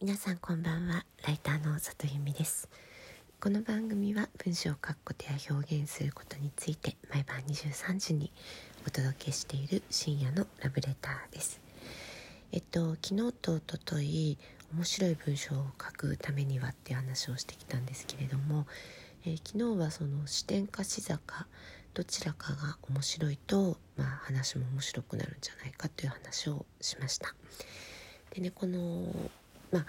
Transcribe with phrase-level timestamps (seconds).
[0.00, 1.04] 皆さんこんばんは。
[1.26, 2.68] ライターの里由美です。
[3.40, 8.30] この番組は文章を書くことや表現することについて毎晩23時に
[8.86, 11.60] お届けしている深夜のラブレターです。
[12.52, 14.38] えっと昨日と一昨日
[14.72, 18.68] 面白い文章を書くためにはっていう話をしてきたんですけれども、
[19.24, 21.48] えー、昨日はその視点か視座か
[21.94, 27.34] どちらかが面白いと、まあ、話も面白くなるんじゃないかという話をしました。
[28.30, 29.12] でねこの
[29.72, 29.86] まあ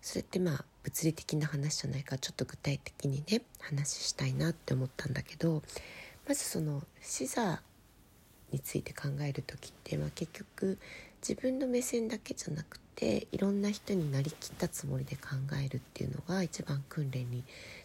[0.00, 5.62] それってまあ物理的な話じゃないからちょっと具体的にね話したいなって思ったんだけど
[6.26, 7.60] まずその視座
[8.52, 10.78] について考える時って、まあ、結局
[11.26, 15.30] 自分の目線だけじゃなくていろんな人になりきったつもりで考
[15.62, 17.44] えるっていうのが一番訓練に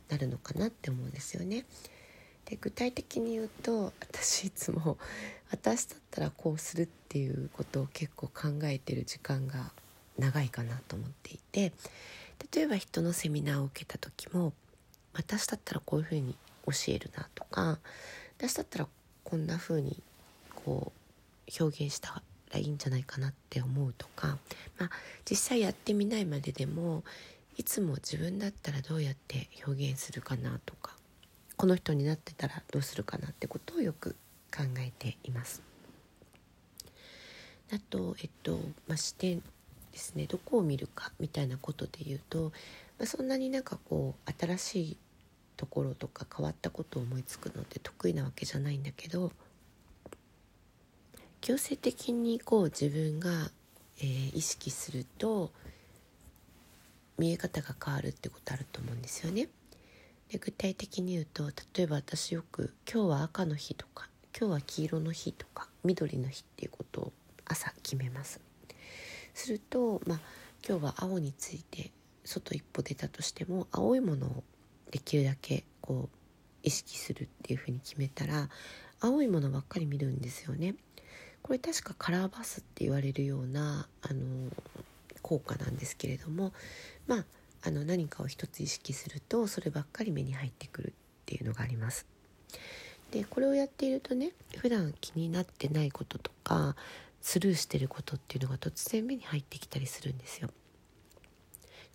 [0.10, 1.66] なるのかなって思うんですよね。
[2.46, 4.98] で具体的に言うと私いつも
[5.50, 9.72] 私だったらこうするっていうことを結構考えてる時間が
[10.18, 11.74] 長いかなと思っていて
[12.54, 14.54] 例えば人のセミナーを受けた時も
[15.14, 17.80] 私だったらこういうふうに教えるなとか
[18.38, 18.88] 私だったら
[19.24, 19.98] こんなふうに
[20.56, 20.92] こ
[21.48, 22.22] う表現した
[22.52, 24.38] らいいんじゃないかなって思うとか、
[24.80, 24.90] まあ、
[25.30, 27.04] 実際やってみないまででも
[27.58, 30.96] いつも自分だったらどうやって表現するかなとか
[31.56, 34.16] この人になってたらどうするかなってことをよく
[34.56, 35.62] 考えています。
[37.72, 39.42] あと、えっとまあ、視点
[39.94, 42.52] ですねどこを見るかみたいなことで言うと、
[43.00, 44.98] まあ、そんなになんかこう新しい
[45.56, 49.32] ところとか変わったことを思いつくのって得意なわけじゃないんだけど
[51.42, 53.52] 強制的にこう自分が、
[54.00, 55.52] えー、意識すると
[57.18, 59.48] 見え方が変わるってことあると思うんですよね。
[60.30, 67.14] で具体的に言うと例えば私よく「今日は赤の日」とか「今日は黄色の日」とか「緑の日」っていうことを
[67.46, 68.40] 朝決めます。
[69.34, 70.20] すると、まあ、
[70.68, 71.92] 今日は青について
[72.26, 74.44] 外一歩出たとしても青いものを
[74.92, 76.18] できるだけこう
[76.64, 78.50] 意識するっていうふうに決めたら
[79.02, 80.76] 青いものばっかり見るんですよね。
[81.42, 84.50] これ確かカラーバスって言われるようなあの
[85.22, 86.54] 効果なんですけれども
[87.06, 87.26] まあ
[87.64, 90.92] あの何かを一つ意識するとそればっかり目に入ってくるっ
[91.26, 92.06] ていうのがあります。
[93.12, 96.76] でこれをやっているとね普段気になってないこととか
[97.24, 100.50] スルーしてることっていうのが突然目に入ってきたりするんですよ。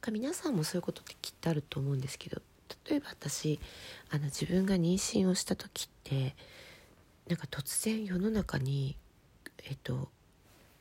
[0.00, 2.40] か皆さんもそういうことってきっとあると思うんですけど
[2.88, 3.60] 例えば私
[4.10, 6.34] あの自分が妊娠をした時って
[7.28, 8.96] なんか突然世の中に
[9.64, 10.08] えっと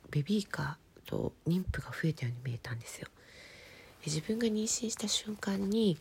[0.10, 3.08] ベビーカーと妊婦が増えたように見えたんですよ。
[4.06, 5.98] 自分が妊娠した瞬間に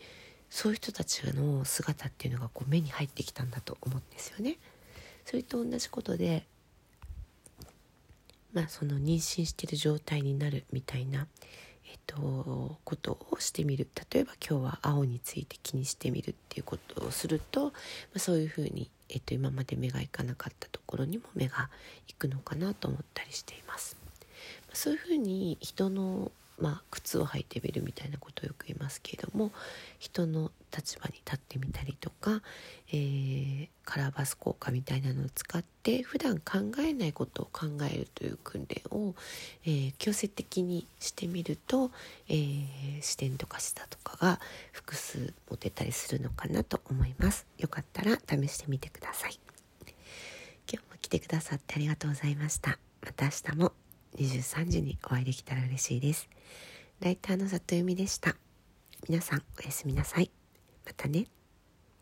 [0.50, 4.58] そういう人たちの姿っていうのがこう目に入ってきたんだと思うんですよね。
[5.24, 6.46] それと同じことで
[8.56, 11.26] まあ、その妊娠してる状態になるみたいな、
[11.84, 17.72] えっと、ことをしてみる例えば今日は青について気にしてみるっていうことをすると、ま
[18.16, 21.68] あ、そういうふうに、えっと、今まで目がいかなかったところにも目が
[22.08, 23.94] いくのかなと思ったりしています。
[24.72, 29.52] そういうふうに人のまあ、靴を履いてみるみたいなことをよく言いますけれども
[29.98, 32.42] 人の立場に立ってみたりとか、
[32.88, 39.14] えー、カラーバス効果みたいなのを使って普段考えないことを考えるという訓練を、
[39.64, 41.90] えー、強制的にしてみると、
[42.28, 42.66] えー、
[43.02, 44.40] 視点とか下とかが
[44.72, 47.46] 複数持てたりするのかなと思います。
[47.58, 49.38] よかったら試してみてください。
[50.70, 52.78] 今日も来てくださってありがとうございました。
[53.02, 53.72] また明日も
[54.16, 56.28] 23時にお会いできたら嬉しいです。
[57.00, 58.36] ライターの里由美でした。
[59.08, 60.30] 皆さんおやすみなさい。
[60.84, 61.26] またね。